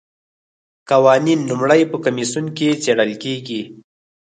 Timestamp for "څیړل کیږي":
2.83-3.61